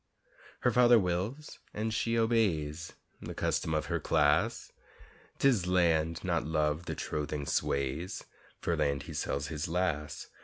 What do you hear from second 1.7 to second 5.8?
and she obeys, The custom of her class; 'Tis